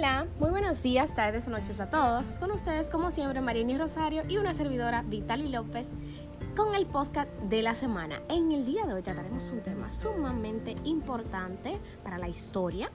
Hola, 0.00 0.26
muy 0.38 0.48
buenos 0.48 0.82
días, 0.82 1.14
tardes 1.14 1.46
o 1.46 1.50
noches 1.50 1.78
a 1.78 1.90
todos. 1.90 2.38
Con 2.38 2.50
ustedes, 2.52 2.88
como 2.88 3.10
siempre, 3.10 3.42
Marini 3.42 3.76
Rosario 3.76 4.22
y 4.26 4.38
una 4.38 4.54
servidora, 4.54 5.02
Vitali 5.02 5.50
López, 5.50 5.88
con 6.56 6.74
el 6.74 6.86
podcast 6.86 7.28
de 7.50 7.60
la 7.60 7.74
semana. 7.74 8.22
En 8.30 8.50
el 8.50 8.64
día 8.64 8.86
de 8.86 8.94
hoy 8.94 9.02
trataremos 9.02 9.50
un 9.50 9.60
tema 9.60 9.90
sumamente 9.90 10.74
importante 10.84 11.78
para 12.02 12.16
la 12.16 12.30
historia, 12.30 12.90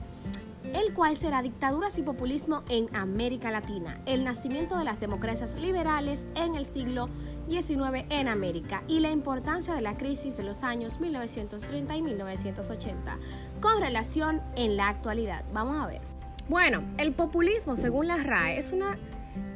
el 0.64 0.94
cual 0.94 1.14
será 1.14 1.42
dictaduras 1.42 1.96
y 1.96 2.02
populismo 2.02 2.64
en 2.68 2.92
América 2.92 3.52
Latina, 3.52 4.00
el 4.04 4.24
nacimiento 4.24 4.76
de 4.76 4.82
las 4.82 4.98
democracias 4.98 5.54
liberales 5.54 6.26
en 6.34 6.56
el 6.56 6.66
siglo 6.66 7.08
XIX 7.48 8.04
en 8.10 8.26
América 8.26 8.82
y 8.88 8.98
la 8.98 9.12
importancia 9.12 9.74
de 9.74 9.80
la 9.80 9.96
crisis 9.96 10.36
de 10.38 10.42
los 10.42 10.64
años 10.64 10.98
1930 10.98 11.96
y 11.98 12.02
1980 12.02 13.18
con 13.60 13.80
relación 13.80 14.42
en 14.56 14.76
la 14.76 14.88
actualidad. 14.88 15.44
Vamos 15.52 15.80
a 15.80 15.86
ver. 15.86 16.15
Bueno, 16.48 16.84
el 16.96 17.12
populismo, 17.12 17.74
según 17.74 18.06
la 18.06 18.18
RAE, 18.18 18.58
es 18.58 18.72
una 18.72 18.96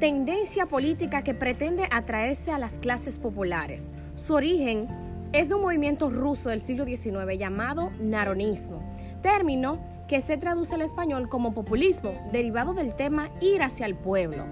tendencia 0.01 0.65
política 0.65 1.23
que 1.23 1.33
pretende 1.33 1.87
atraerse 1.89 2.51
a 2.51 2.59
las 2.59 2.79
clases 2.79 3.17
populares. 3.17 3.93
Su 4.15 4.33
origen 4.33 4.87
es 5.31 5.47
de 5.47 5.55
un 5.55 5.61
movimiento 5.61 6.09
ruso 6.09 6.49
del 6.49 6.61
siglo 6.61 6.83
XIX 6.83 7.37
llamado 7.39 7.91
naronismo, 8.01 8.83
término 9.21 9.79
que 10.09 10.19
se 10.19 10.35
traduce 10.35 10.75
al 10.75 10.81
español 10.81 11.29
como 11.29 11.53
populismo, 11.53 12.11
derivado 12.33 12.73
del 12.73 12.93
tema 12.93 13.29
ir 13.39 13.63
hacia 13.63 13.85
el 13.85 13.95
pueblo, 13.95 14.45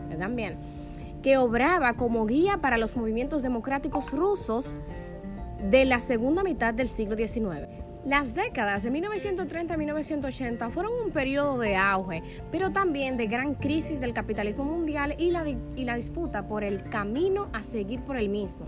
que 1.21 1.37
obraba 1.37 1.95
como 1.95 2.25
guía 2.25 2.59
para 2.59 2.77
los 2.77 2.95
movimientos 2.95 3.43
democráticos 3.43 4.13
rusos 4.13 4.77
de 5.69 5.83
la 5.83 5.99
segunda 5.99 6.43
mitad 6.43 6.73
del 6.73 6.87
siglo 6.87 7.17
XIX. 7.17 7.78
Las 8.09 8.33
décadas 8.33 8.81
de 8.81 8.89
1930 8.89 9.71
a 9.71 9.77
1980 9.77 10.69
fueron 10.71 10.93
un 11.05 11.11
periodo 11.11 11.59
de 11.59 11.75
auge, 11.75 12.23
pero 12.51 12.71
también 12.71 13.17
de 13.17 13.27
gran 13.27 13.53
crisis 13.53 14.01
del 14.01 14.15
capitalismo 14.15 14.63
mundial 14.63 15.13
y 15.19 15.29
la, 15.29 15.47
y 15.47 15.83
la 15.83 15.93
disputa 15.93 16.47
por 16.47 16.63
el 16.63 16.81
camino 16.89 17.49
a 17.53 17.61
seguir 17.61 18.01
por 18.01 18.17
el 18.17 18.29
mismo, 18.29 18.65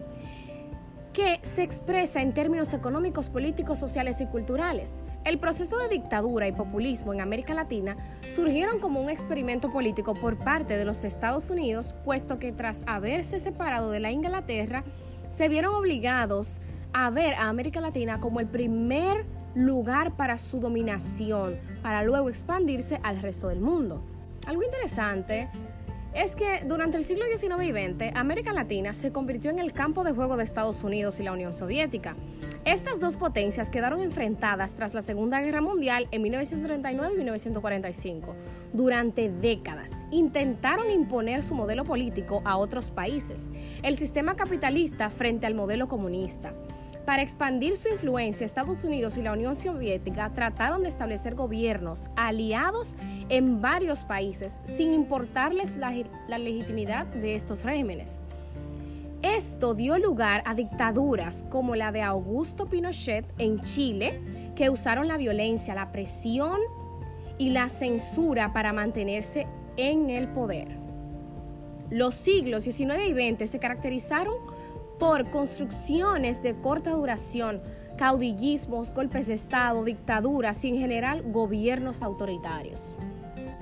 que 1.11 1.39
se 1.41 1.63
expresa 1.63 2.21
en 2.21 2.35
términos 2.35 2.71
económicos, 2.75 3.31
políticos, 3.31 3.79
sociales 3.79 4.21
y 4.21 4.27
culturales. 4.27 5.01
El 5.23 5.39
proceso 5.39 5.79
de 5.79 5.89
dictadura 5.89 6.47
y 6.47 6.51
populismo 6.51 7.11
en 7.11 7.21
América 7.21 7.55
Latina 7.55 7.97
surgieron 8.29 8.77
como 8.77 9.01
un 9.01 9.09
experimento 9.09 9.71
político 9.71 10.13
por 10.13 10.37
parte 10.37 10.77
de 10.77 10.85
los 10.85 11.03
Estados 11.03 11.49
Unidos, 11.49 11.95
puesto 12.05 12.37
que 12.37 12.51
tras 12.51 12.83
haberse 12.85 13.39
separado 13.39 13.89
de 13.89 14.01
la 14.01 14.11
Inglaterra, 14.11 14.83
se 15.31 15.49
vieron 15.49 15.73
obligados 15.73 16.59
a 16.93 17.09
ver 17.09 17.33
a 17.35 17.49
América 17.49 17.81
Latina 17.81 18.19
como 18.19 18.39
el 18.39 18.47
primer 18.47 19.25
lugar 19.55 20.15
para 20.15 20.37
su 20.37 20.59
dominación, 20.59 21.57
para 21.81 22.03
luego 22.03 22.29
expandirse 22.29 22.99
al 23.03 23.21
resto 23.21 23.49
del 23.49 23.59
mundo. 23.59 24.01
Algo 24.47 24.63
interesante 24.63 25.49
es 26.13 26.35
que 26.35 26.63
durante 26.65 26.97
el 26.97 27.03
siglo 27.03 27.23
XIX 27.25 27.63
y 27.63 27.71
XX, 27.71 28.15
América 28.15 28.51
Latina 28.51 28.93
se 28.93 29.13
convirtió 29.13 29.49
en 29.49 29.59
el 29.59 29.71
campo 29.71 30.03
de 30.03 30.11
juego 30.11 30.35
de 30.35 30.43
Estados 30.43 30.83
Unidos 30.83 31.19
y 31.19 31.23
la 31.23 31.31
Unión 31.31 31.53
Soviética. 31.53 32.15
Estas 32.65 32.99
dos 32.99 33.15
potencias 33.15 33.69
quedaron 33.69 34.01
enfrentadas 34.01 34.75
tras 34.75 34.93
la 34.93 35.01
Segunda 35.01 35.39
Guerra 35.41 35.61
Mundial 35.61 36.07
en 36.11 36.21
1939 36.21 37.13
y 37.13 37.17
1945. 37.17 38.35
Durante 38.73 39.29
décadas 39.29 39.91
intentaron 40.11 40.91
imponer 40.91 41.43
su 41.43 41.55
modelo 41.55 41.85
político 41.85 42.41
a 42.43 42.57
otros 42.57 42.91
países, 42.91 43.49
el 43.81 43.97
sistema 43.97 44.35
capitalista 44.35 45.09
frente 45.09 45.47
al 45.47 45.55
modelo 45.55 45.87
comunista. 45.87 46.53
Para 47.11 47.23
expandir 47.23 47.75
su 47.75 47.89
influencia, 47.89 48.45
Estados 48.45 48.85
Unidos 48.85 49.17
y 49.17 49.21
la 49.21 49.33
Unión 49.33 49.53
Soviética 49.53 50.31
trataron 50.33 50.83
de 50.83 50.87
establecer 50.87 51.35
gobiernos 51.35 52.09
aliados 52.15 52.95
en 53.27 53.59
varios 53.59 54.05
países 54.05 54.61
sin 54.63 54.93
importarles 54.93 55.75
la, 55.75 55.91
legitimidad 56.37 57.07
de 57.07 57.35
estos 57.35 57.65
regímenes. 57.65 58.13
Esto 59.23 59.73
dio 59.73 59.97
lugar 59.97 60.41
a 60.45 60.55
dictaduras 60.55 61.43
como 61.49 61.75
la 61.75 61.91
de 61.91 62.01
Augusto 62.01 62.67
Pinochet 62.67 63.25
en 63.39 63.59
Chile, 63.59 64.21
que 64.55 64.69
usaron 64.69 65.09
la 65.09 65.17
violencia, 65.17 65.75
la 65.75 65.91
presión 65.91 66.61
y 67.37 67.49
la 67.49 67.67
censura 67.67 68.53
para 68.53 68.71
mantenerse 68.71 69.47
en 69.75 70.09
el 70.09 70.29
poder. 70.29 70.69
Los 71.89 72.15
siglos 72.15 72.63
XIX 72.63 73.01
y 73.09 73.33
XX 73.33 73.49
se 73.49 73.59
caracterizaron 73.59 74.50
por 75.01 75.31
construcciones 75.31 76.43
de 76.43 76.53
corta 76.53 76.91
duración, 76.91 77.59
caudillismos, 77.97 78.93
golpes 78.93 79.25
de 79.25 79.33
Estado, 79.33 79.83
dictaduras 79.83 80.63
y 80.63 80.67
en 80.67 80.77
general 80.77 81.23
gobiernos 81.23 82.03
autoritarios. 82.03 82.95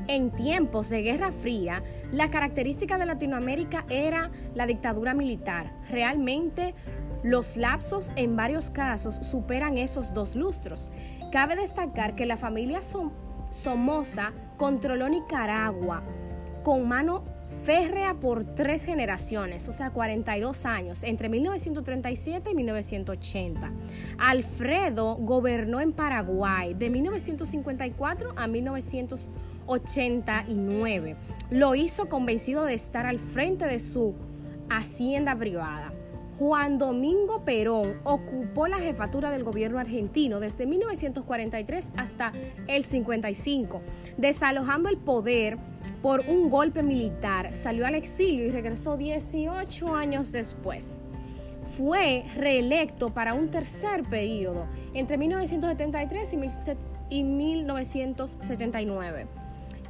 En 0.10 0.32
tiempos 0.32 0.90
de 0.90 1.02
Guerra 1.02 1.32
Fría, 1.32 1.82
la 2.12 2.30
característica 2.30 2.98
de 2.98 3.06
Latinoamérica 3.06 3.86
era 3.88 4.32
la 4.54 4.66
dictadura 4.66 5.14
militar. 5.14 5.72
Realmente 5.90 6.76
los 7.24 7.56
lapsos 7.56 8.12
en 8.18 8.36
varios 8.36 8.70
casos 8.70 9.16
superan 9.22 9.78
esos 9.78 10.14
dos 10.14 10.36
lustros. 10.36 10.92
Cabe 11.32 11.56
destacar 11.56 12.16
que 12.16 12.26
la 12.26 12.36
familia 12.36 12.82
Somoza 13.50 14.34
controló 14.58 15.08
Nicaragua 15.08 16.04
con 16.64 16.86
mano 16.86 17.24
férrea 17.64 18.16
por 18.16 18.44
tres 18.44 18.84
generaciones, 18.86 19.70
o 19.70 19.72
sea, 19.72 19.92
42 19.92 20.66
años, 20.66 21.04
entre 21.04 21.30
1937 21.30 22.50
y 22.52 22.56
1980. 22.56 23.72
Alfredo 24.18 25.14
gobernó 25.16 25.80
en 25.80 25.92
Paraguay 25.92 26.74
de 26.74 26.90
1954 26.90 28.34
a 28.36 28.48
1989. 28.48 31.16
Lo 31.52 31.76
hizo 31.76 32.10
convencido 32.10 32.66
de 32.66 32.74
estar 32.74 33.06
al 33.06 33.20
frente 33.20 33.66
de 33.66 33.78
su 33.80 34.16
hacienda 34.70 35.36
privada. 35.36 35.94
Juan 36.40 36.78
Domingo 36.78 37.44
Perón 37.44 38.00
ocupó 38.06 38.68
la 38.68 38.80
jefatura 38.80 39.30
del 39.30 39.44
gobierno 39.44 39.78
argentino 39.78 40.40
desde 40.40 40.66
1943 40.66 41.92
hasta 41.98 42.32
el 42.68 42.86
55, 42.86 43.82
desalojando 44.16 44.88
el 44.88 44.96
poder 44.96 45.58
por 46.02 46.22
un 46.30 46.50
golpe 46.50 46.82
militar. 46.82 47.52
Salió 47.52 47.86
al 47.86 47.96
exilio 47.96 48.46
y 48.46 48.52
regresó 48.52 48.96
18 48.96 49.94
años 49.94 50.32
después. 50.32 51.02
Fue 51.78 52.24
reelecto 52.38 53.14
para 53.14 53.34
un 53.34 53.50
tercer 53.50 54.04
periodo 54.04 54.66
entre 54.94 55.18
1973 55.18 56.36
y 57.10 57.24
1979, 57.24 59.28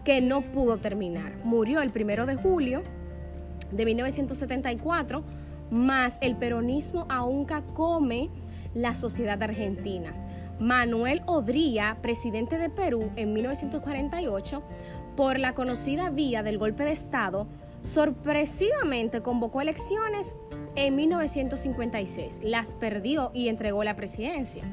que 0.03 0.19
no 0.19 0.41
pudo 0.41 0.77
terminar. 0.77 1.37
Murió 1.43 1.83
el 1.83 1.91
primero 1.91 2.25
de 2.25 2.33
julio 2.33 2.81
de 3.71 3.85
1974 3.85 5.23
más 5.71 6.17
el 6.21 6.35
peronismo 6.35 7.05
aún 7.09 7.45
come 7.73 8.29
la 8.73 8.93
sociedad 8.93 9.41
argentina. 9.41 10.13
Manuel 10.59 11.21
Odría, 11.25 11.97
presidente 12.01 12.57
de 12.57 12.69
Perú 12.69 13.11
en 13.15 13.33
1948, 13.33 14.61
por 15.15 15.39
la 15.39 15.53
conocida 15.53 16.09
vía 16.09 16.43
del 16.43 16.57
golpe 16.57 16.83
de 16.83 16.91
Estado, 16.91 17.47
sorpresivamente 17.81 19.21
convocó 19.21 19.61
elecciones 19.61 20.35
en 20.75 20.95
1956, 20.95 22.39
las 22.43 22.73
perdió 22.73 23.31
y 23.33 23.47
entregó 23.47 23.83
la 23.83 23.95
presidencia. 23.95 24.63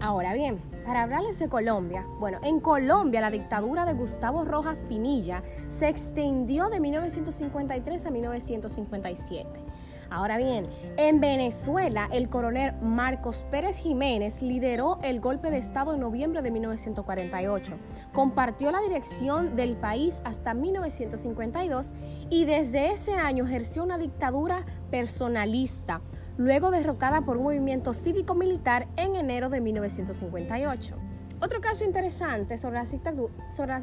Ahora 0.00 0.32
bien, 0.32 0.58
para 0.86 1.02
hablarles 1.02 1.38
de 1.38 1.48
Colombia, 1.48 2.06
bueno, 2.18 2.38
en 2.42 2.60
Colombia 2.60 3.20
la 3.20 3.30
dictadura 3.30 3.84
de 3.84 3.92
Gustavo 3.92 4.44
Rojas 4.44 4.82
Pinilla 4.82 5.42
se 5.68 5.88
extendió 5.88 6.70
de 6.70 6.80
1953 6.80 8.06
a 8.06 8.10
1957. 8.10 9.69
Ahora 10.10 10.38
bien, 10.38 10.66
en 10.96 11.20
Venezuela, 11.20 12.08
el 12.12 12.28
coronel 12.28 12.74
Marcos 12.82 13.46
Pérez 13.48 13.76
Jiménez 13.78 14.42
lideró 14.42 14.98
el 15.02 15.20
golpe 15.20 15.50
de 15.50 15.58
Estado 15.58 15.94
en 15.94 16.00
noviembre 16.00 16.42
de 16.42 16.50
1948. 16.50 17.76
Compartió 18.12 18.72
la 18.72 18.80
dirección 18.80 19.54
del 19.54 19.76
país 19.76 20.20
hasta 20.24 20.52
1952 20.52 21.94
y 22.28 22.44
desde 22.44 22.90
ese 22.90 23.14
año 23.14 23.44
ejerció 23.44 23.84
una 23.84 23.98
dictadura 23.98 24.66
personalista, 24.90 26.00
luego 26.36 26.72
derrocada 26.72 27.20
por 27.20 27.36
un 27.36 27.44
movimiento 27.44 27.92
cívico-militar 27.92 28.88
en 28.96 29.14
enero 29.14 29.48
de 29.48 29.60
1958. 29.60 30.96
Otro 31.42 31.62
caso 31.62 31.84
interesante 31.84 32.58
sobre 32.58 32.76
las, 32.76 32.90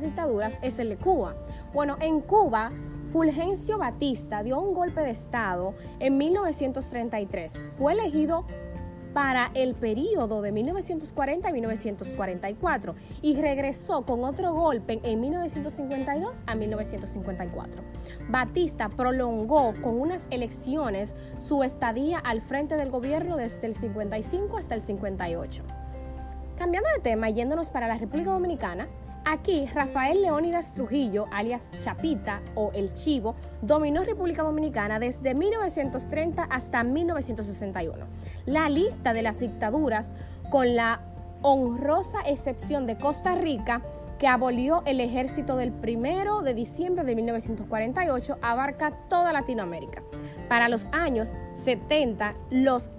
dictaduras 0.02 0.60
es 0.62 0.78
el 0.78 0.90
de 0.90 0.98
Cuba. 0.98 1.36
Bueno, 1.74 1.98
en 2.02 2.22
Cuba, 2.22 2.72
Fulgencio 3.08 3.78
Batista 3.78 4.44
dio 4.44 4.60
un 4.60 4.74
golpe 4.74 5.00
de 5.02 5.12
Estado 5.12 5.74
en 6.00 6.18
1933. 6.18 7.64
Fue 7.78 7.94
elegido 7.94 8.46
para 9.14 9.50
el 9.54 9.76
periodo 9.76 10.42
de 10.42 10.52
1940 10.52 11.50
y 11.50 11.54
1944 11.54 12.96
y 13.22 13.40
regresó 13.40 14.06
con 14.06 14.26
otro 14.26 14.54
golpe 14.54 15.00
en 15.04 15.22
1952 15.22 16.44
a 16.46 16.56
1954. 16.56 17.82
Batista 18.30 18.90
prolongó 18.90 19.74
con 19.82 20.00
unas 20.00 20.28
elecciones 20.30 21.16
su 21.38 21.64
estadía 21.64 22.20
al 22.20 22.42
frente 22.42 22.76
del 22.76 22.92
gobierno 22.92 23.38
desde 23.38 23.68
el 23.68 23.74
55 23.74 24.58
hasta 24.58 24.76
el 24.76 24.82
58. 24.82 25.64
Cambiando 26.58 26.90
de 26.96 27.02
tema, 27.02 27.30
yéndonos 27.30 27.72
para 27.72 27.88
la 27.88 27.98
República 27.98 28.32
Dominicana, 28.32 28.88
Aquí, 29.30 29.66
Rafael 29.66 30.22
Leónidas 30.22 30.74
Trujillo, 30.76 31.28
alias 31.34 31.74
Chapita 31.84 32.40
o 32.56 32.72
El 32.74 32.94
Chivo, 32.94 33.36
dominó 33.62 34.06
República 34.06 34.42
Dominicana 34.42 35.00
desde 35.00 35.36
1930 35.36 36.44
hasta 36.44 36.82
1961. 36.86 38.06
La 38.46 38.70
lista 38.70 39.12
de 39.12 39.24
las 39.24 39.38
dictaduras, 39.38 40.16
con 40.50 40.78
la 40.78 41.02
honrosa 41.42 42.20
excepción 42.26 42.86
de 42.86 42.96
Costa 42.98 43.36
Rica, 43.36 43.82
que 44.18 44.30
abolió 44.30 44.82
el 44.86 45.02
ejército 45.02 45.58
del 45.58 45.74
1 45.74 46.42
de 46.44 46.54
diciembre 46.54 47.04
de 47.04 47.14
1948, 47.14 48.38
abarca 48.42 48.92
toda 49.10 49.34
Latinoamérica. 49.34 50.04
Para 50.48 50.70
los 50.70 50.88
años 50.94 51.36
70, 51.52 52.34
los 52.50 52.92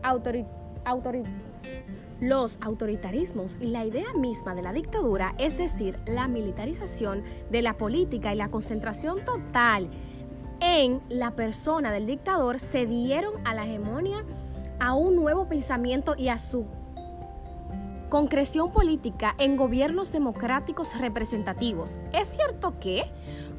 los 2.21 2.59
autoritarismos 2.61 3.59
y 3.61 3.69
la 3.69 3.85
idea 3.85 4.13
misma 4.15 4.55
de 4.55 4.63
la 4.63 4.73
dictadura, 4.73 5.35
es 5.39 5.59
decir, 5.59 5.99
la 6.07 6.29
militarización 6.29 7.23
de 7.51 7.63
la 7.63 7.77
política 7.77 8.33
y 8.35 8.37
la 8.37 8.51
concentración 8.51 9.25
total 9.25 9.91
en 10.61 11.01
la 11.09 11.37
persona 11.37 11.93
del 11.93 12.07
dictador, 12.07 12.59
se 12.59 12.87
dieron 12.87 13.35
a 13.47 13.55
la 13.55 13.65
hegemonía, 13.65 14.25
a 14.81 14.95
un 14.95 15.17
nuevo 15.17 15.49
pensamiento 15.49 16.15
y 16.17 16.29
a 16.29 16.39
su 16.39 16.67
concreción 18.09 18.73
política 18.73 19.35
en 19.39 19.57
gobiernos 19.57 20.13
democráticos 20.13 20.99
representativos. 20.99 21.99
Es 22.13 22.29
cierto 22.29 22.79
que, 22.81 23.05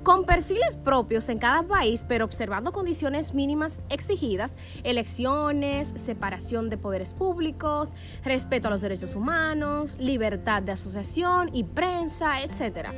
con 0.03 0.25
perfiles 0.25 0.77
propios 0.77 1.29
en 1.29 1.39
cada 1.39 1.63
país, 1.63 2.05
pero 2.07 2.25
observando 2.25 2.71
condiciones 2.71 3.33
mínimas 3.33 3.79
exigidas, 3.89 4.55
elecciones, 4.83 5.93
separación 5.95 6.69
de 6.69 6.77
poderes 6.77 7.13
públicos, 7.13 7.93
respeto 8.23 8.67
a 8.67 8.71
los 8.71 8.81
derechos 8.81 9.15
humanos, 9.15 9.97
libertad 9.99 10.63
de 10.63 10.71
asociación 10.71 11.49
y 11.53 11.63
prensa, 11.63 12.41
etc. 12.41 12.89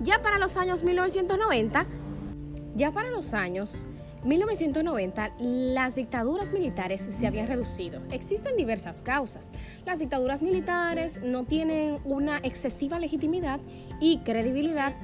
Ya 0.00 0.22
para 0.22 0.38
los 0.38 0.56
años 0.56 0.82
1990, 0.82 1.86
ya 2.74 2.90
para 2.90 3.10
los 3.10 3.34
años 3.34 3.84
1990 4.24 5.34
las 5.38 5.94
dictaduras 5.94 6.52
militares 6.52 7.00
se 7.00 7.26
habían 7.26 7.46
reducido. 7.46 8.02
Existen 8.10 8.56
diversas 8.56 9.02
causas. 9.02 9.52
Las 9.86 9.98
dictaduras 9.98 10.42
militares 10.42 11.20
no 11.22 11.44
tienen 11.44 12.00
una 12.04 12.38
excesiva 12.38 12.98
legitimidad 12.98 13.60
y 14.00 14.18
credibilidad 14.18 14.94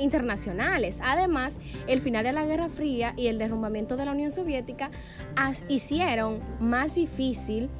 internacionales. 0.00 1.00
Además, 1.02 1.60
el 1.86 2.00
final 2.00 2.24
de 2.24 2.32
la 2.32 2.44
Guerra 2.44 2.68
Fría 2.68 3.14
y 3.16 3.28
el 3.28 3.38
derrumbamiento 3.38 3.96
de 3.96 4.04
la 4.04 4.12
Unión 4.12 4.30
Soviética 4.30 4.90
hicieron 5.68 6.38
más 6.58 6.96
difícil 6.96 7.70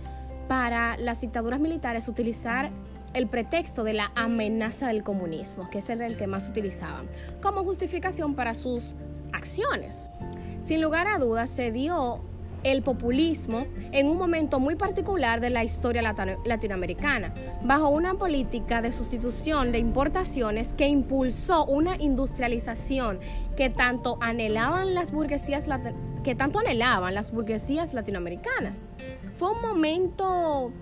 para 0.49 0.97
las 0.97 1.21
dictaduras 1.21 1.61
militares 1.61 2.09
utilizar 2.09 2.71
el 3.15 3.29
pretexto 3.29 3.83
de 3.83 3.95
la 3.95 4.13
amenaza 4.15 4.89
del 4.89 5.03
comunismo, 5.03 5.69
que 5.71 5.79
es 5.79 5.91
el 5.91 6.17
que 6.17 6.27
más 6.27 6.49
utilizaban, 6.49 7.09
como 7.43 7.65
justificación 7.65 8.35
para 8.35 8.55
sus 8.55 8.95
acciones. 9.33 10.11
Sin 10.61 10.81
lugar 10.81 11.07
a 11.07 11.19
dudas, 11.19 11.51
se 11.51 11.73
dio 11.73 12.21
el 12.63 12.83
populismo 12.83 13.67
en 13.93 14.09
un 14.09 14.19
momento 14.19 14.61
muy 14.61 14.75
particular 14.75 15.41
de 15.41 15.51
la 15.51 15.65
historia 15.65 16.03
latinoamericana, 16.45 17.33
bajo 17.63 17.89
una 17.89 18.15
política 18.15 18.83
de 18.83 18.93
sustitución 18.93 19.73
de 19.73 19.79
importaciones 19.79 20.73
que 20.73 20.87
impulsó 20.87 21.65
una 21.65 21.97
industrialización 21.97 23.21
que 23.57 23.71
tanto 23.71 24.19
anhelaban 24.21 24.95
las 24.95 25.13
burguesías 25.13 25.67
que 26.25 26.35
tanto 26.35 26.59
anhelaban 26.59 27.15
las 27.15 27.33
burguesías 27.33 27.95
latinoamericanas. 27.95 28.85
Fue 29.35 29.53
un 29.53 29.63
momento 29.63 30.73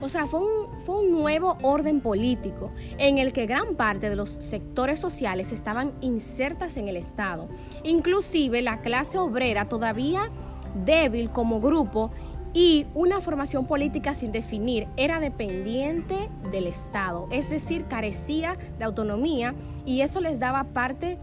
o 0.00 0.08
sea, 0.08 0.26
fue 0.26 0.40
un, 0.40 0.78
fue 0.80 0.96
un 0.96 1.12
nuevo 1.12 1.56
orden 1.62 2.00
político 2.00 2.72
en 2.98 3.18
el 3.18 3.32
que 3.32 3.46
gran 3.46 3.74
parte 3.76 4.10
de 4.10 4.16
los 4.16 4.28
sectores 4.28 5.00
sociales 5.00 5.52
estaban 5.52 5.94
insertas 6.00 6.76
en 6.76 6.88
el 6.88 6.96
Estado. 6.96 7.48
Inclusive 7.84 8.60
la 8.60 8.80
clase 8.80 9.18
obrera 9.18 9.68
todavía 9.68 10.30
débil 10.74 11.30
como 11.30 11.60
grupo 11.60 12.10
y 12.52 12.86
una 12.94 13.20
formación 13.20 13.66
política 13.66 14.14
sin 14.14 14.30
definir 14.30 14.86
era 14.96 15.18
dependiente 15.18 16.30
del 16.52 16.66
Estado, 16.68 17.26
es 17.30 17.50
decir, 17.50 17.86
carecía 17.86 18.56
de 18.78 18.84
autonomía 18.84 19.54
y 19.84 20.02
eso 20.02 20.20
les 20.20 20.38
daba 20.38 20.64
parte 20.64 21.18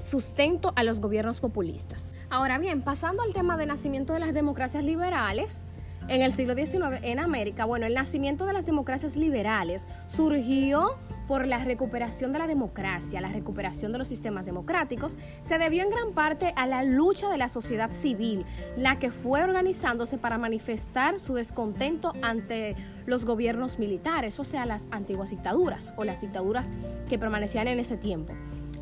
sustento 0.00 0.72
a 0.76 0.82
los 0.82 1.00
gobiernos 1.00 1.40
populistas. 1.40 2.16
Ahora 2.30 2.58
bien, 2.58 2.82
pasando 2.82 3.22
al 3.22 3.32
tema 3.32 3.56
de 3.56 3.66
nacimiento 3.66 4.12
de 4.12 4.20
las 4.20 4.34
democracias 4.34 4.82
liberales, 4.82 5.64
en 6.08 6.22
el 6.22 6.32
siglo 6.32 6.54
XIX 6.54 6.98
en 7.02 7.20
América, 7.20 7.64
bueno, 7.64 7.86
el 7.86 7.94
nacimiento 7.94 8.44
de 8.44 8.52
las 8.52 8.66
democracias 8.66 9.14
liberales 9.14 9.86
surgió 10.06 10.96
por 11.30 11.46
la 11.46 11.58
recuperación 11.58 12.32
de 12.32 12.40
la 12.40 12.48
democracia, 12.48 13.20
la 13.20 13.28
recuperación 13.28 13.92
de 13.92 13.98
los 13.98 14.08
sistemas 14.08 14.46
democráticos, 14.46 15.16
se 15.42 15.58
debió 15.58 15.84
en 15.84 15.90
gran 15.90 16.12
parte 16.12 16.52
a 16.56 16.66
la 16.66 16.82
lucha 16.82 17.28
de 17.28 17.38
la 17.38 17.48
sociedad 17.48 17.92
civil, 17.92 18.44
la 18.76 18.98
que 18.98 19.12
fue 19.12 19.44
organizándose 19.44 20.18
para 20.18 20.38
manifestar 20.38 21.20
su 21.20 21.34
descontento 21.34 22.14
ante 22.20 22.74
los 23.06 23.24
gobiernos 23.24 23.78
militares, 23.78 24.40
o 24.40 24.44
sea, 24.44 24.66
las 24.66 24.88
antiguas 24.90 25.30
dictaduras 25.30 25.94
o 25.96 26.02
las 26.02 26.20
dictaduras 26.20 26.72
que 27.08 27.16
permanecían 27.16 27.68
en 27.68 27.78
ese 27.78 27.96
tiempo. 27.96 28.32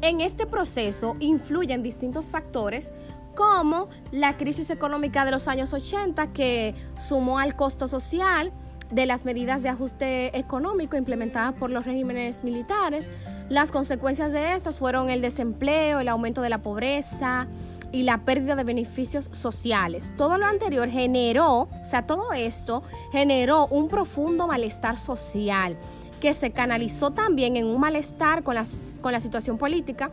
En 0.01 0.23
este 0.23 0.47
proceso 0.47 1.17
influyen 1.21 1.83
distintos 1.83 2.31
factores 2.31 2.95
como 3.35 3.91
la 4.11 4.39
crisis 4.39 4.71
económica 4.71 5.27
de 5.27 5.33
los 5.33 5.49
años 5.49 5.75
80 5.75 6.33
que 6.33 6.75
sumó 6.97 7.41
al 7.41 7.57
costo 7.57 7.87
social 7.89 8.55
de 8.91 9.07
las 9.07 9.25
medidas 9.25 9.63
de 9.63 9.69
ajuste 9.69 10.37
económico 10.39 10.97
implementadas 10.97 11.55
por 11.55 11.71
los 11.71 11.85
regímenes 11.85 12.45
militares. 12.45 13.11
Las 13.49 13.73
consecuencias 13.73 14.33
de 14.33 14.55
estas 14.55 14.79
fueron 14.79 15.11
el 15.11 15.21
desempleo, 15.21 16.01
el 16.01 16.09
aumento 16.09 16.43
de 16.43 16.49
la 16.49 16.59
pobreza 16.59 17.47
y 17.93 18.03
la 18.03 18.19
pérdida 18.25 18.55
de 18.57 18.65
beneficios 18.65 19.29
sociales. 19.33 20.13
Todo 20.17 20.39
lo 20.39 20.47
anterior 20.47 20.89
generó, 20.89 21.63
o 21.63 21.85
sea, 21.85 22.07
todo 22.07 22.33
esto 22.33 22.83
generó 23.13 23.67
un 23.69 23.89
profundo 23.89 24.47
malestar 24.47 24.99
social 24.99 25.77
que 26.21 26.33
se 26.33 26.51
canalizó 26.51 27.13
también 27.13 27.57
en 27.57 27.67
un 27.67 27.81
malestar 27.81 28.43
con, 28.43 28.57
las, 28.57 28.99
con 29.01 29.13
la 29.13 29.21
situación 29.21 29.57
política 29.57 30.11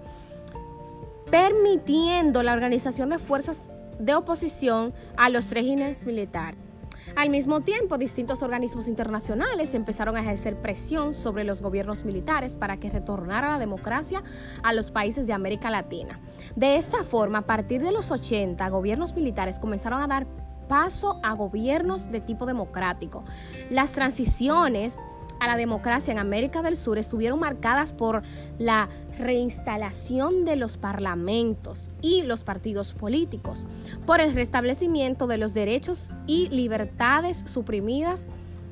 permitiendo 1.29 2.43
la 2.43 2.53
organización 2.53 3.09
de 3.09 3.19
fuerzas 3.19 3.69
de 3.99 4.13
oposición 4.13 4.93
a 5.17 5.29
los 5.29 5.51
regímenes 5.51 6.05
militares. 6.05 6.59
Al 7.15 7.29
mismo 7.29 7.61
tiempo, 7.61 7.97
distintos 7.97 8.43
organismos 8.43 8.89
internacionales 8.89 9.73
empezaron 9.73 10.17
a 10.17 10.21
ejercer 10.21 10.59
presión 10.59 11.13
sobre 11.13 11.45
los 11.45 11.61
gobiernos 11.61 12.03
militares 12.03 12.57
para 12.57 12.77
que 12.77 12.89
retornara 12.89 13.51
la 13.51 13.59
democracia 13.59 14.21
a 14.63 14.73
los 14.73 14.91
países 14.91 15.25
de 15.25 15.31
América 15.31 15.69
Latina. 15.69 16.19
De 16.57 16.75
esta 16.75 17.03
forma, 17.03 17.39
a 17.39 17.45
partir 17.45 17.81
de 17.81 17.93
los 17.93 18.11
80, 18.11 18.67
gobiernos 18.67 19.15
militares 19.15 19.59
comenzaron 19.59 20.01
a 20.01 20.07
dar 20.07 20.27
paso 20.67 21.21
a 21.23 21.33
gobiernos 21.33 22.11
de 22.11 22.19
tipo 22.19 22.45
democrático. 22.45 23.23
Las 23.69 23.93
transiciones 23.93 24.99
a 25.39 25.47
la 25.47 25.57
democracia 25.57 26.11
en 26.11 26.17
América 26.17 26.61
del 26.61 26.75
Sur 26.75 26.97
estuvieron 26.97 27.39
marcadas 27.39 27.93
por 27.93 28.23
la 28.57 28.89
reinstalación 29.17 30.45
de 30.45 30.55
los 30.55 30.77
parlamentos 30.77 31.91
y 32.01 32.23
los 32.23 32.43
partidos 32.43 32.93
políticos, 32.93 33.65
por 34.05 34.21
el 34.21 34.33
restablecimiento 34.33 35.27
de 35.27 35.37
los 35.37 35.53
derechos 35.53 36.09
y 36.27 36.49
libertades 36.49 37.43
suprimidas 37.45 38.27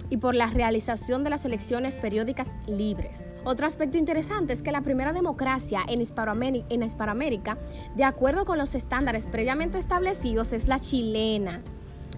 y 0.09 0.17
por 0.17 0.35
la 0.35 0.47
realización 0.47 1.23
de 1.23 1.31
las 1.31 1.45
elecciones 1.45 1.95
periódicas 1.95 2.50
libres. 2.67 3.33
Otro 3.45 3.65
aspecto 3.65 3.97
interesante 3.97 4.53
es 4.53 4.62
que 4.62 4.71
la 4.71 4.81
primera 4.81 5.13
democracia 5.13 5.81
en 5.88 6.01
Hispanoamérica, 6.01 7.57
de 7.95 8.03
acuerdo 8.03 8.45
con 8.45 8.57
los 8.57 8.75
estándares 8.75 9.25
previamente 9.25 9.77
establecidos, 9.77 10.53
es 10.53 10.67
la 10.67 10.77
chilena. 10.77 11.62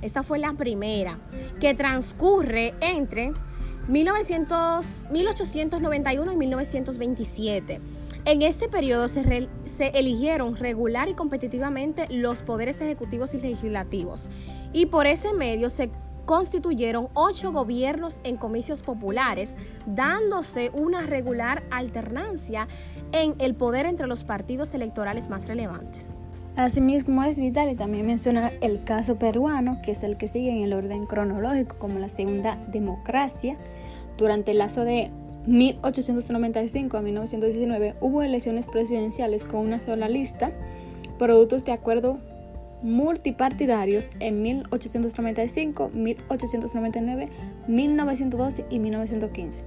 Esta 0.02 0.24
fue 0.24 0.40
la 0.40 0.54
primera, 0.54 1.20
que 1.62 1.74
transcurre 1.74 2.74
entre 2.82 3.32
1900, 3.88 5.06
1891 5.12 6.32
y 6.32 6.36
1927. 6.38 7.82
En 8.26 8.42
este 8.42 8.68
periodo 8.68 9.08
se, 9.08 9.22
eligieron 9.94 10.56
regular 10.56 11.08
y 11.10 11.14
competitivamente 11.14 12.08
los 12.10 12.42
poderes 12.42 12.82
ejecutivos 12.82 13.36
y 13.36 13.40
legislativos 13.40 14.32
y 14.74 14.88
por 14.88 15.06
ese 15.06 15.32
medio 15.32 15.70
se 15.70 15.92
constituyeron 16.26 17.10
ocho 17.14 17.52
gobiernos 17.52 18.22
en 18.24 18.38
comicios 18.38 18.82
populares, 18.82 19.58
dándose 19.86 20.72
una 20.74 21.02
regular 21.02 21.62
alternancia 21.70 22.68
en 23.12 23.36
el 23.38 23.54
poder 23.54 23.86
entre 23.86 24.08
los 24.08 24.24
partidos 24.24 24.74
electorales 24.74 25.30
más 25.30 25.48
relevantes. 25.48 26.20
Asimismo 26.56 27.24
es 27.24 27.40
vital 27.40 27.70
y 27.70 27.76
también 27.76 28.08
menciona 28.08 28.48
el 28.62 28.84
caso 28.84 29.20
peruano, 29.20 29.78
que 29.84 29.92
es 29.92 30.02
el 30.02 30.18
que 30.18 30.28
sigue 30.28 30.50
en 30.50 30.64
el 30.64 30.74
orden 30.74 31.06
cronológico 31.06 31.78
como 31.78 32.00
la 32.00 32.10
segunda 32.10 32.56
democracia. 32.70 33.56
Durante 34.18 34.52
el 34.52 34.58
lazo 34.58 34.84
de 34.84 35.12
1895 35.48 36.98
a 36.98 37.02
1919 37.02 37.96
hubo 38.02 38.22
elecciones 38.22 38.68
presidenciales 38.68 39.44
con 39.44 39.62
una 39.62 39.82
sola 39.82 40.10
lista, 40.10 40.52
productos 41.20 41.66
de 41.66 41.72
acuerdo 41.72 42.18
multipartidarios 42.82 44.12
en 44.20 44.42
1895, 44.42 45.90
1899, 45.94 47.30
1912 47.68 48.66
y 48.70 48.80
1915. 48.80 49.64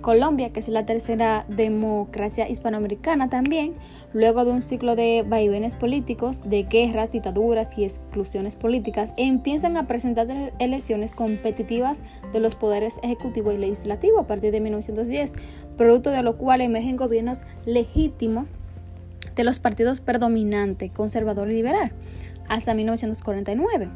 Colombia, 0.00 0.50
que 0.52 0.60
es 0.60 0.68
la 0.68 0.86
tercera 0.86 1.44
democracia 1.48 2.48
hispanoamericana 2.48 3.28
también, 3.28 3.74
luego 4.12 4.44
de 4.44 4.52
un 4.52 4.62
ciclo 4.62 4.96
de 4.96 5.24
vaivenes 5.26 5.74
políticos, 5.74 6.40
de 6.44 6.62
guerras, 6.64 7.12
dictaduras 7.12 7.76
y 7.76 7.84
exclusiones 7.84 8.56
políticas, 8.56 9.12
empiezan 9.16 9.76
a 9.76 9.86
presentar 9.86 10.28
elecciones 10.58 11.12
competitivas 11.12 12.02
de 12.32 12.40
los 12.40 12.54
poderes 12.54 12.98
ejecutivo 13.02 13.52
y 13.52 13.58
legislativo 13.58 14.20
a 14.20 14.26
partir 14.26 14.52
de 14.52 14.60
1910, 14.60 15.34
producto 15.76 16.10
de 16.10 16.22
lo 16.22 16.36
cual 16.36 16.60
emergen 16.60 16.96
gobiernos 16.96 17.44
legítimos 17.64 18.46
de 19.34 19.44
los 19.44 19.58
partidos 19.58 20.00
predominantes, 20.00 20.90
conservador 20.92 21.50
y 21.50 21.54
liberal, 21.54 21.92
hasta 22.48 22.74
1949. 22.74 23.88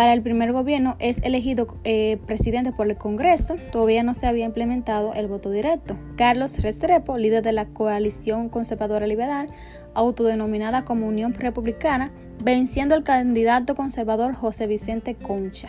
Para 0.00 0.14
el 0.14 0.22
primer 0.22 0.54
gobierno 0.54 0.96
es 0.98 1.20
elegido 1.24 1.76
eh, 1.84 2.16
presidente 2.24 2.72
por 2.72 2.88
el 2.88 2.96
Congreso. 2.96 3.56
Todavía 3.70 4.02
no 4.02 4.14
se 4.14 4.26
había 4.26 4.46
implementado 4.46 5.12
el 5.12 5.26
voto 5.26 5.50
directo. 5.50 5.94
Carlos 6.16 6.56
Restrepo, 6.62 7.18
líder 7.18 7.42
de 7.42 7.52
la 7.52 7.66
coalición 7.66 8.48
conservadora 8.48 9.06
liberal, 9.06 9.48
autodenominada 9.92 10.86
como 10.86 11.06
Unión 11.06 11.34
Republicana, 11.34 12.10
venciendo 12.42 12.94
al 12.94 13.04
candidato 13.04 13.74
conservador 13.74 14.34
José 14.34 14.66
Vicente 14.66 15.16
Concha. 15.16 15.68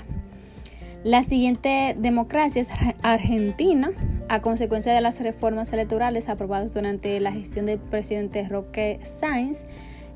La 1.04 1.24
siguiente 1.24 1.98
democracia 2.00 2.62
es 2.62 2.70
Argentina, 3.02 3.90
a 4.30 4.40
consecuencia 4.40 4.94
de 4.94 5.02
las 5.02 5.20
reformas 5.20 5.74
electorales 5.74 6.30
aprobadas 6.30 6.74
durante 6.74 7.20
la 7.20 7.34
gestión 7.34 7.66
del 7.66 7.80
presidente 7.80 8.48
Roque 8.48 9.02
Sáenz 9.04 9.66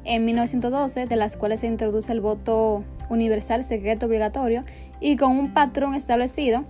en 0.05 0.25
1912, 0.25 1.05
de 1.05 1.15
las 1.15 1.37
cuales 1.37 1.61
se 1.61 1.67
introduce 1.67 2.11
el 2.11 2.21
voto 2.21 2.83
universal 3.09 3.63
secreto 3.63 4.05
obligatorio 4.05 4.61
y 4.99 5.15
con 5.15 5.37
un 5.37 5.53
patrón 5.53 5.95
establecido, 5.95 6.63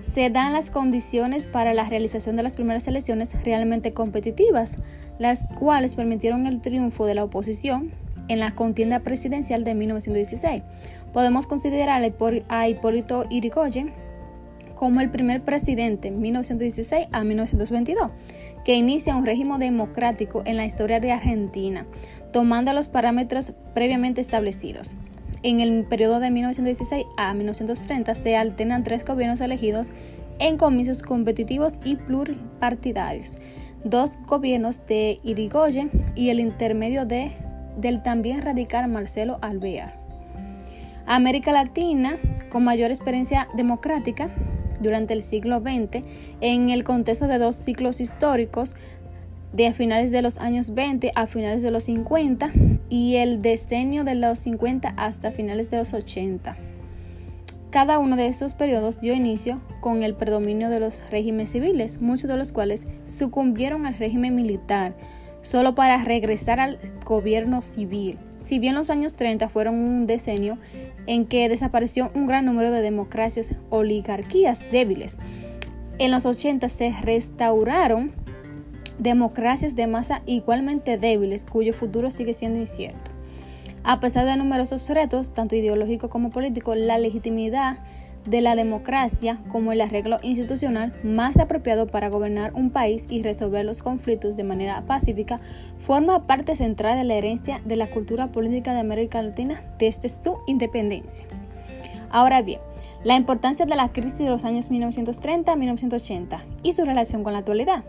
se 0.00 0.30
dan 0.30 0.52
las 0.52 0.70
condiciones 0.70 1.46
para 1.46 1.74
la 1.74 1.84
realización 1.84 2.36
de 2.36 2.42
las 2.42 2.56
primeras 2.56 2.88
elecciones 2.88 3.34
realmente 3.44 3.92
competitivas, 3.92 4.76
las 5.18 5.44
cuales 5.58 5.94
permitieron 5.94 6.46
el 6.46 6.60
triunfo 6.60 7.04
de 7.04 7.14
la 7.14 7.24
oposición 7.24 7.90
en 8.28 8.38
la 8.40 8.54
contienda 8.54 9.00
presidencial 9.00 9.64
de 9.64 9.74
1916. 9.74 10.62
Podemos 11.12 11.46
considerar 11.46 12.02
a 12.48 12.68
Hipólito 12.68 13.28
Yrigoyen 13.28 13.92
como 14.80 15.02
el 15.02 15.10
primer 15.10 15.42
presidente 15.42 16.10
1916 16.10 17.08
a 17.12 17.22
1922, 17.22 18.10
que 18.64 18.76
inicia 18.76 19.14
un 19.14 19.26
régimen 19.26 19.58
democrático 19.58 20.42
en 20.46 20.56
la 20.56 20.64
historia 20.64 21.00
de 21.00 21.12
Argentina, 21.12 21.84
tomando 22.32 22.72
los 22.72 22.88
parámetros 22.88 23.52
previamente 23.74 24.20
establecidos. 24.20 24.92
En 25.42 25.60
el 25.60 25.84
periodo 25.84 26.20
de 26.20 26.30
1916 26.30 27.06
a 27.16 27.32
1930 27.32 28.14
se 28.14 28.36
alternan 28.36 28.84
tres 28.84 29.04
gobiernos 29.04 29.40
elegidos 29.40 29.88
en 30.38 30.56
comicios 30.56 31.02
competitivos 31.02 31.80
y 31.84 31.96
pluripartidarios, 31.96 33.38
dos 33.84 34.18
gobiernos 34.26 34.86
de 34.86 35.20
Irigoyen 35.22 35.90
y 36.14 36.30
el 36.30 36.40
intermedio 36.40 37.06
de, 37.06 37.32
del 37.76 38.02
también 38.02 38.42
radical 38.42 38.88
Marcelo 38.88 39.38
Alvear. 39.40 39.94
América 41.06 41.52
Latina, 41.52 42.16
con 42.50 42.64
mayor 42.64 42.90
experiencia 42.90 43.48
democrática 43.54 44.30
durante 44.80 45.12
el 45.12 45.22
siglo 45.22 45.60
XX, 45.60 46.06
en 46.40 46.70
el 46.70 46.84
contexto 46.84 47.26
de 47.26 47.38
dos 47.38 47.56
ciclos 47.56 48.00
históricos, 48.00 48.74
de 49.52 49.72
finales 49.72 50.10
de 50.10 50.22
los 50.22 50.38
años 50.38 50.74
20 50.74 51.12
a 51.14 51.26
finales 51.26 51.62
de 51.62 51.70
los 51.70 51.84
50 51.84 52.50
y 52.88 53.16
el 53.16 53.42
decenio 53.42 54.04
de 54.04 54.14
los 54.14 54.38
50 54.40 54.94
hasta 54.96 55.32
finales 55.32 55.70
de 55.70 55.78
los 55.78 55.92
80. 55.92 56.56
Cada 57.70 58.00
uno 58.00 58.16
de 58.16 58.26
esos 58.26 58.54
periodos 58.54 59.00
dio 59.00 59.14
inicio 59.14 59.60
con 59.80 60.02
el 60.02 60.14
predominio 60.14 60.70
de 60.70 60.80
los 60.80 61.08
regímenes 61.08 61.50
civiles, 61.50 62.02
muchos 62.02 62.28
de 62.28 62.36
los 62.36 62.52
cuales 62.52 62.86
sucumbieron 63.04 63.86
al 63.86 63.94
régimen 63.94 64.34
militar, 64.34 64.94
solo 65.40 65.74
para 65.76 66.02
regresar 66.02 66.58
al 66.58 66.78
gobierno 67.04 67.62
civil. 67.62 68.18
Si 68.40 68.58
bien 68.58 68.74
los 68.74 68.90
años 68.90 69.14
30 69.14 69.48
fueron 69.48 69.76
un 69.76 70.06
decenio 70.08 70.56
en 71.06 71.26
que 71.26 71.48
desapareció 71.48 72.10
un 72.14 72.26
gran 72.26 72.44
número 72.44 72.72
de 72.72 72.82
democracias 72.82 73.52
oligarquías 73.68 74.68
débiles, 74.72 75.18
en 75.98 76.10
los 76.10 76.26
80 76.26 76.68
se 76.68 76.92
restauraron 77.02 78.12
democracias 79.00 79.74
de 79.74 79.86
masa 79.86 80.22
igualmente 80.26 80.98
débiles 80.98 81.46
cuyo 81.46 81.72
futuro 81.72 82.10
sigue 82.10 82.34
siendo 82.34 82.58
incierto. 82.58 83.10
A 83.82 83.98
pesar 83.98 84.26
de 84.26 84.36
numerosos 84.36 84.88
retos, 84.90 85.32
tanto 85.32 85.56
ideológicos 85.56 86.10
como 86.10 86.30
políticos, 86.30 86.76
la 86.76 86.98
legitimidad 86.98 87.78
de 88.26 88.42
la 88.42 88.54
democracia 88.54 89.38
como 89.48 89.72
el 89.72 89.80
arreglo 89.80 90.18
institucional 90.22 90.92
más 91.02 91.38
apropiado 91.38 91.86
para 91.86 92.10
gobernar 92.10 92.52
un 92.54 92.68
país 92.68 93.06
y 93.08 93.22
resolver 93.22 93.64
los 93.64 93.82
conflictos 93.82 94.36
de 94.36 94.44
manera 94.44 94.84
pacífica 94.84 95.40
forma 95.78 96.26
parte 96.26 96.54
central 96.54 96.98
de 96.98 97.04
la 97.04 97.14
herencia 97.14 97.62
de 97.64 97.76
la 97.76 97.86
cultura 97.86 98.26
política 98.30 98.74
de 98.74 98.80
América 98.80 99.22
Latina 99.22 99.62
desde 99.78 100.10
su 100.10 100.36
independencia. 100.46 101.26
Ahora 102.10 102.42
bien, 102.42 102.60
la 103.02 103.16
importancia 103.16 103.64
de 103.64 103.74
la 103.74 103.88
crisis 103.88 104.18
de 104.18 104.28
los 104.28 104.44
años 104.44 104.70
1930-1980 104.70 106.40
y 106.62 106.74
su 106.74 106.84
relación 106.84 107.24
con 107.24 107.32
la 107.32 107.38
actualidad. 107.38 107.84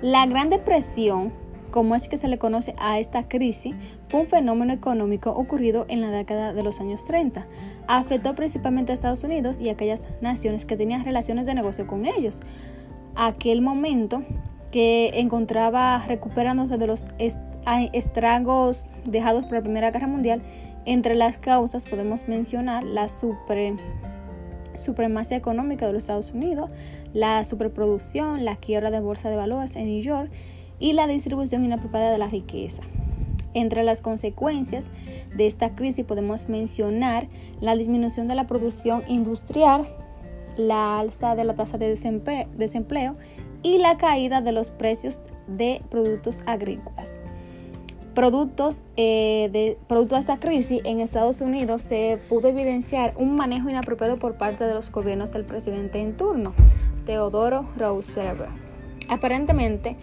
La 0.00 0.26
Gran 0.26 0.48
Depresión, 0.48 1.32
como 1.72 1.96
es 1.96 2.08
que 2.08 2.18
se 2.18 2.28
le 2.28 2.38
conoce 2.38 2.72
a 2.78 3.00
esta 3.00 3.24
crisis, 3.24 3.74
fue 4.08 4.20
un 4.20 4.26
fenómeno 4.28 4.72
económico 4.72 5.30
ocurrido 5.30 5.86
en 5.88 6.00
la 6.00 6.10
década 6.10 6.52
de 6.52 6.62
los 6.62 6.78
años 6.78 7.04
30. 7.04 7.44
Afectó 7.88 8.36
principalmente 8.36 8.92
a 8.92 8.94
Estados 8.94 9.24
Unidos 9.24 9.60
y 9.60 9.70
aquellas 9.70 10.04
naciones 10.20 10.66
que 10.66 10.76
tenían 10.76 11.04
relaciones 11.04 11.46
de 11.46 11.54
negocio 11.54 11.88
con 11.88 12.06
ellos. 12.06 12.40
Aquel 13.16 13.60
momento 13.60 14.22
que 14.70 15.10
encontraba 15.14 15.98
recuperándose 16.06 16.78
de 16.78 16.86
los 16.86 17.04
estragos 17.92 18.90
dejados 19.04 19.42
por 19.46 19.54
la 19.54 19.62
Primera 19.62 19.90
Guerra 19.90 20.06
Mundial, 20.06 20.42
entre 20.84 21.16
las 21.16 21.38
causas 21.38 21.86
podemos 21.86 22.28
mencionar 22.28 22.84
la 22.84 23.08
supremacía 24.78 25.36
económica 25.36 25.86
de 25.86 25.92
los 25.92 26.04
Estados 26.04 26.32
Unidos, 26.32 26.70
la 27.12 27.44
superproducción, 27.44 28.44
la 28.44 28.56
quiebra 28.56 28.90
de 28.90 29.00
bolsa 29.00 29.28
de 29.30 29.36
valores 29.36 29.76
en 29.76 29.86
New 29.86 30.02
York 30.02 30.30
y 30.78 30.92
la 30.92 31.06
distribución 31.06 31.64
inapropiada 31.64 32.10
de 32.10 32.18
la 32.18 32.28
riqueza. 32.28 32.82
Entre 33.54 33.82
las 33.82 34.02
consecuencias 34.02 34.90
de 35.36 35.46
esta 35.46 35.74
crisis 35.74 36.04
podemos 36.04 36.48
mencionar 36.48 37.26
la 37.60 37.74
disminución 37.74 38.28
de 38.28 38.34
la 38.34 38.46
producción 38.46 39.02
industrial, 39.08 39.88
la 40.56 40.98
alza 40.98 41.34
de 41.34 41.44
la 41.44 41.54
tasa 41.54 41.78
de 41.78 41.94
desempleo 42.56 43.16
y 43.62 43.78
la 43.78 43.96
caída 43.96 44.40
de 44.40 44.52
los 44.52 44.70
precios 44.70 45.20
de 45.46 45.82
productos 45.90 46.42
agrícolas. 46.46 47.20
Productos 48.18 48.82
eh, 48.96 49.48
de 49.52 49.78
producto 49.86 50.16
de 50.16 50.22
esta 50.22 50.40
crisis 50.40 50.80
en 50.84 50.98
Estados 50.98 51.40
Unidos 51.40 51.82
se 51.82 52.18
pudo 52.28 52.48
evidenciar 52.48 53.14
un 53.16 53.36
manejo 53.36 53.70
inapropiado 53.70 54.16
por 54.16 54.34
parte 54.34 54.64
de 54.64 54.74
los 54.74 54.90
gobiernos 54.90 55.32
del 55.34 55.44
presidente 55.44 56.00
en 56.00 56.16
turno, 56.16 56.52
Teodoro 57.06 57.64
Roosevelt. 57.76 58.50
Aparentemente, 59.08 59.94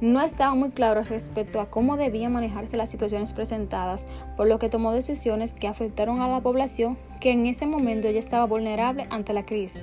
no 0.00 0.20
estaba 0.20 0.56
muy 0.56 0.70
claro 0.70 1.04
respecto 1.04 1.60
a 1.60 1.66
cómo 1.66 1.96
debían 1.96 2.32
manejarse 2.32 2.76
las 2.76 2.90
situaciones 2.90 3.34
presentadas, 3.34 4.04
por 4.36 4.48
lo 4.48 4.58
que 4.58 4.68
tomó 4.68 4.90
decisiones 4.90 5.52
que 5.52 5.68
afectaron 5.68 6.20
a 6.22 6.28
la 6.28 6.40
población 6.40 6.98
que 7.20 7.30
en 7.30 7.46
ese 7.46 7.66
momento 7.66 8.10
ya 8.10 8.18
estaba 8.18 8.46
vulnerable 8.46 9.06
ante 9.10 9.32
la 9.32 9.44
crisis. 9.44 9.80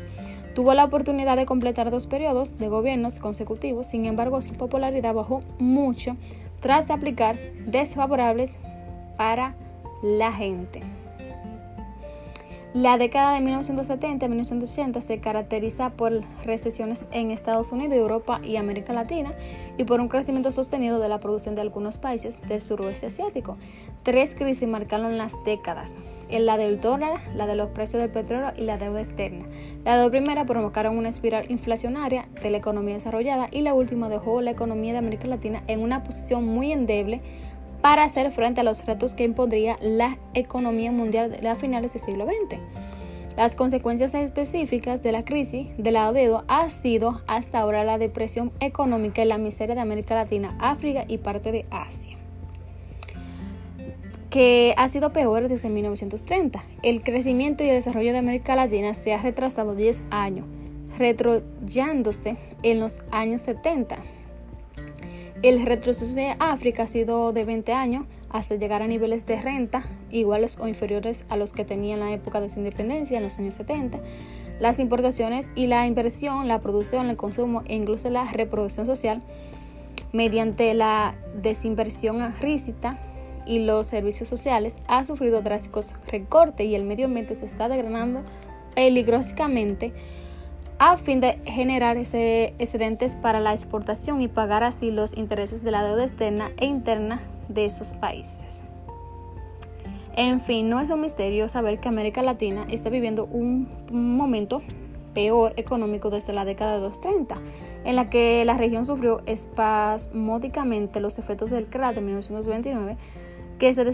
Tuvo 0.56 0.74
la 0.74 0.84
oportunidad 0.84 1.38
de 1.38 1.46
completar 1.46 1.90
dos 1.90 2.08
periodos 2.08 2.58
de 2.58 2.68
gobiernos 2.68 3.20
consecutivos, 3.20 3.88
sin 3.88 4.08
embargo 4.08 4.42
su 4.42 4.56
popularidad 4.56 5.14
bajó 5.14 5.42
mucho 5.58 6.18
tras 6.60 6.90
aplicar 6.90 7.36
desfavorables 7.66 8.58
para 9.18 9.56
la 10.02 10.32
gente. 10.32 10.97
La 12.74 12.98
década 12.98 13.34
de 13.34 13.40
1970 13.40 14.28
1980 14.28 15.02
se 15.02 15.20
caracteriza 15.20 15.92
por 15.92 16.12
recesiones 16.44 17.08
en 17.12 17.32
Estados 17.32 17.72
Unidos, 17.72 17.98
Europa 17.98 18.42
y 18.44 18.58
América 18.58 18.92
Latina 18.92 19.34
y 19.78 19.86
por 19.86 20.02
un 20.02 20.10
crecimiento 20.10 20.52
sostenido 20.52 21.00
de 21.00 21.08
la 21.08 21.22
producción 21.22 21.56
de 21.56 21.62
algunos 21.62 21.98
países 21.98 22.40
del 22.48 22.62
suroeste 22.62 23.06
asiático. 23.06 23.58
Tres 24.04 24.36
crisis 24.36 24.68
marcaron 24.68 25.18
las 25.18 25.34
décadas, 25.46 25.98
la 26.30 26.58
del 26.58 26.82
dólar, 26.82 27.22
la 27.34 27.48
de 27.48 27.56
los 27.56 27.70
precios 27.70 28.02
del 28.02 28.12
petróleo 28.12 28.52
y 28.58 28.64
la 28.64 28.78
deuda 28.78 29.00
externa. 29.00 29.46
La 29.86 29.98
dos 29.98 30.12
primera 30.12 30.46
provocaron 30.46 30.98
una 30.98 31.10
espiral 31.10 31.50
inflacionaria 31.50 32.28
de 32.44 32.52
la 32.52 32.58
economía 32.58 32.96
desarrollada 32.96 33.48
y 33.50 33.62
la 33.62 33.74
última 33.74 34.10
dejó 34.10 34.42
la 34.42 34.52
economía 34.52 34.92
de 34.92 35.00
América 35.00 35.28
Latina 35.28 35.64
en 35.68 35.82
una 35.82 36.04
posición 36.04 36.46
muy 36.46 36.74
endeble 36.74 37.22
para 37.82 38.04
hacer 38.04 38.32
frente 38.32 38.62
a 38.62 38.64
los 38.64 38.86
retos 38.86 39.14
que 39.14 39.24
impondría 39.24 39.78
la 39.82 40.18
economía 40.34 40.92
mundial 40.92 41.38
a 41.46 41.56
finales 41.56 41.94
del 41.94 42.02
siglo 42.02 42.26
XX. 42.26 42.60
Las 43.38 43.56
consecuencias 43.56 44.16
específicas 44.16 45.04
de 45.04 45.12
la 45.12 45.24
crisis 45.24 45.68
de 45.78 45.92
la 45.92 46.12
deuda 46.12 46.44
ha 46.48 46.72
sido 46.72 47.22
hasta 47.28 47.60
ahora 47.60 47.84
la 47.84 48.00
depresión 48.00 48.52
económica 48.60 49.22
y 49.22 49.28
la 49.28 49.38
miseria 49.38 49.76
de 49.76 49.82
América 49.82 50.16
Latina, 50.16 50.58
África 50.60 51.06
y 51.08 51.20
parte 51.20 51.52
de 51.52 51.68
Asia, 51.70 52.18
que 54.32 54.74
ha 54.76 54.88
sido 54.88 55.14
peor 55.14 55.50
desde 55.50 55.70
1930. 55.70 56.64
El 56.82 57.04
crecimiento 57.04 57.64
y 57.64 57.68
el 57.70 57.76
desarrollo 57.76 58.12
de 58.12 58.18
América 58.18 58.56
Latina 58.56 58.96
se 58.96 59.14
ha 59.14 59.22
retrasado 59.22 59.76
10 59.76 60.02
años, 60.10 60.48
retroyándose 60.98 62.38
en 62.64 62.80
los 62.80 63.04
años 63.12 63.44
70. 63.44 64.00
El 65.44 65.64
retroceso 65.64 66.16
de 66.16 66.36
África 66.40 66.84
ha 66.84 66.88
sido 66.88 67.32
de 67.32 67.46
20 67.46 67.72
años 67.72 68.08
hasta 68.30 68.56
llegar 68.56 68.82
a 68.82 68.88
niveles 68.88 69.24
de 69.28 69.40
renta 69.40 69.84
iguales 70.10 70.58
o 70.60 70.68
inferiores 70.68 71.26
a 71.30 71.38
los 71.38 71.54
que 71.54 71.64
tenía 71.64 71.94
en 71.94 72.00
la 72.00 72.12
época 72.12 72.42
de 72.42 72.50
su 72.50 72.58
independencia 72.58 73.18
en 73.18 73.24
los 73.24 73.38
años 73.38 73.54
70. 73.54 74.00
Las 74.60 74.80
importaciones 74.80 75.52
y 75.54 75.68
la 75.68 75.86
inversión, 75.86 76.48
la 76.48 76.60
producción, 76.60 77.08
el 77.12 77.18
consumo 77.18 77.62
e 77.68 77.76
incluso 77.76 78.10
la 78.10 78.26
reproducción 78.32 78.88
social 78.88 79.22
mediante 80.12 80.74
la 80.74 81.16
desinversión 81.40 82.34
rígida 82.40 83.00
y 83.46 83.60
los 83.60 83.86
servicios 83.86 84.28
sociales 84.28 84.78
ha 84.88 85.04
sufrido 85.04 85.44
drásticos 85.44 85.94
recortes 86.08 86.66
y 86.66 86.74
el 86.74 86.84
medio 86.84 87.06
ambiente 87.06 87.36
se 87.36 87.46
está 87.46 87.70
degradando 87.70 88.24
peligrosamente 88.74 89.94
a 90.80 90.98
fin 90.98 91.22
de 91.22 91.40
generar 91.46 91.98
ese 91.98 92.54
excedentes 92.60 93.16
para 93.16 93.40
la 93.40 93.54
exportación 93.54 94.22
y 94.22 94.28
pagar 94.28 94.64
así 94.64 94.92
los 94.92 95.18
intereses 95.18 95.64
de 95.64 95.72
la 95.72 95.84
deuda 95.84 96.04
externa 96.04 96.52
e 96.58 96.66
interna 96.66 97.22
de 97.50 97.66
esos 97.66 97.94
países. 97.94 98.64
En 100.16 100.42
fin, 100.42 100.70
no 100.70 100.80
es 100.80 100.90
un 100.90 101.02
misterio 101.02 101.48
saber 101.48 101.80
que 101.80 101.90
América 101.90 102.24
Latina 102.24 102.66
está 102.70 102.90
viviendo 102.90 103.26
un 103.26 103.68
momento 103.92 104.62
peor 105.14 105.54
económico 105.58 106.10
desde 106.10 106.34
la 106.34 106.46
década 106.46 106.76
de 106.76 106.82
los 106.82 107.02
30, 107.02 107.36
en 107.86 107.96
la 107.96 108.10
que 108.10 108.46
la 108.46 108.58
región 108.58 108.86
sufrió 108.86 109.22
espasmódicamente 109.26 111.00
los 111.00 111.18
efectos 111.18 111.52
del 111.52 111.68
crack 111.68 111.96
de 111.96 112.02
1929, 112.02 112.98
que 113.58 113.74
se 113.74 113.86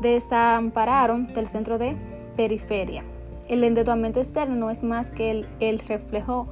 desampararon 0.00 1.32
del 1.32 1.46
centro 1.46 1.78
de 1.78 1.94
periferia. 2.36 3.04
El 3.48 3.62
endeudamiento 3.62 4.20
externo 4.20 4.54
no 4.54 4.70
es 4.70 4.82
más 4.82 5.10
que 5.10 5.46
el, 5.60 5.78
reflejo 5.80 6.46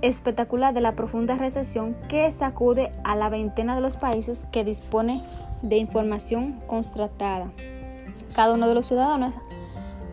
espectacular 0.00 0.72
de 0.72 0.80
la 0.80 0.96
profunda 0.96 1.36
recesión 1.36 1.94
que 2.08 2.30
sacude 2.30 2.90
a 3.04 3.16
la 3.16 3.28
veintena 3.28 3.74
de 3.74 3.82
los 3.82 3.96
países 3.96 4.46
que 4.50 4.64
dispone 4.64 5.22
de 5.62 5.76
información 5.76 6.60
constatada. 6.66 7.50
Cada 8.34 8.54
uno 8.54 8.66
de 8.68 8.74
los 8.74 8.86
ciudadanos 8.86 9.34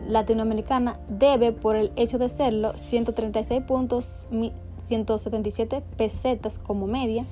latinoamericanos 0.06 0.96
debe, 1.08 1.52
por 1.52 1.76
el 1.76 1.92
hecho 1.96 2.18
de 2.18 2.28
serlo, 2.28 2.76
136 2.76 3.62
puntos 3.62 4.26
177 4.78 5.82
pesetas 5.96 6.58
como 6.58 6.86
media 6.86 7.24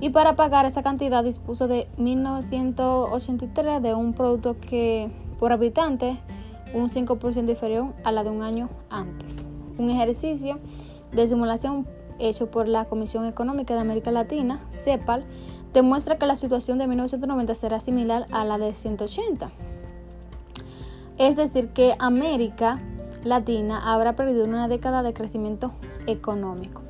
y 0.00 0.10
para 0.10 0.36
pagar 0.36 0.66
esa 0.66 0.82
cantidad 0.82 1.24
dispuso 1.24 1.68
de 1.68 1.88
1983 1.98 3.82
de 3.82 3.94
un 3.94 4.12
producto 4.12 4.56
que 4.60 5.08
por 5.38 5.52
habitante 5.52 6.18
un 6.76 6.88
5% 6.88 7.48
inferior 7.48 7.94
a 8.04 8.12
la 8.12 8.22
de 8.22 8.30
un 8.30 8.42
año 8.42 8.68
antes. 8.90 9.46
Un 9.78 9.90
ejercicio 9.90 10.58
de 11.12 11.26
simulación 11.26 11.86
hecho 12.18 12.50
por 12.50 12.68
la 12.68 12.84
Comisión 12.84 13.26
Económica 13.26 13.74
de 13.74 13.80
América 13.80 14.10
Latina, 14.10 14.60
CEPAL, 14.70 15.24
demuestra 15.72 16.18
que 16.18 16.26
la 16.26 16.36
situación 16.36 16.78
de 16.78 16.86
1990 16.86 17.54
será 17.54 17.80
similar 17.80 18.26
a 18.30 18.44
la 18.44 18.58
de 18.58 18.74
180. 18.74 19.50
Es 21.18 21.36
decir, 21.36 21.68
que 21.68 21.94
América 21.98 22.80
Latina 23.24 23.92
habrá 23.92 24.14
perdido 24.14 24.44
una 24.44 24.68
década 24.68 25.02
de 25.02 25.14
crecimiento 25.14 25.72
económico. 26.06 26.85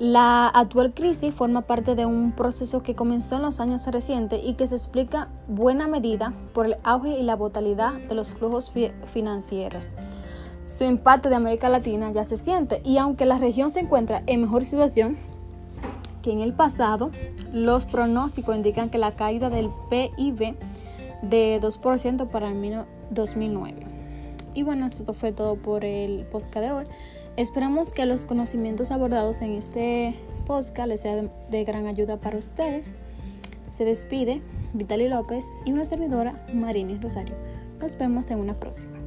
La 0.00 0.48
actual 0.48 0.94
crisis 0.94 1.34
forma 1.34 1.60
parte 1.60 1.94
de 1.94 2.06
un 2.06 2.32
proceso 2.32 2.82
que 2.82 2.94
comenzó 2.94 3.36
en 3.36 3.42
los 3.42 3.60
años 3.60 3.86
recientes 3.86 4.40
y 4.42 4.54
que 4.54 4.66
se 4.66 4.74
explica 4.74 5.28
buena 5.46 5.88
medida 5.88 6.32
por 6.54 6.64
el 6.64 6.76
auge 6.84 7.18
y 7.18 7.22
la 7.22 7.36
brutalidad 7.36 7.92
de 7.92 8.14
los 8.14 8.30
flujos 8.30 8.72
financieros. 9.12 9.90
Su 10.64 10.84
impacto 10.84 11.28
de 11.28 11.34
América 11.34 11.68
Latina 11.68 12.10
ya 12.12 12.24
se 12.24 12.38
siente 12.38 12.80
y 12.82 12.96
aunque 12.96 13.26
la 13.26 13.36
región 13.36 13.68
se 13.68 13.80
encuentra 13.80 14.22
en 14.26 14.40
mejor 14.40 14.64
situación 14.64 15.18
que 16.22 16.32
en 16.32 16.40
el 16.40 16.54
pasado, 16.54 17.10
los 17.52 17.84
pronósticos 17.84 18.56
indican 18.56 18.88
que 18.88 18.96
la 18.96 19.16
caída 19.16 19.50
del 19.50 19.68
PIB 19.90 20.56
de 21.20 21.60
2% 21.60 22.26
para 22.30 22.48
el 22.48 22.84
2009. 23.10 23.86
Y 24.54 24.62
bueno, 24.62 24.86
esto 24.86 25.12
fue 25.12 25.32
todo 25.32 25.56
por 25.56 25.84
el 25.84 26.24
podcast 26.24 26.64
de 26.64 26.72
hoy. 26.72 26.84
Esperamos 27.40 27.94
que 27.94 28.04
los 28.04 28.26
conocimientos 28.26 28.90
abordados 28.90 29.40
en 29.40 29.54
este 29.54 30.14
podcast 30.46 30.88
les 30.88 31.00
sean 31.00 31.30
de 31.50 31.64
gran 31.64 31.86
ayuda 31.86 32.18
para 32.18 32.36
ustedes. 32.36 32.92
Se 33.70 33.86
despide 33.86 34.42
Vitali 34.74 35.08
López 35.08 35.46
y 35.64 35.72
una 35.72 35.86
servidora 35.86 36.44
Marini 36.52 36.98
Rosario. 36.98 37.34
Nos 37.80 37.96
vemos 37.96 38.30
en 38.30 38.40
una 38.40 38.52
próxima. 38.52 38.99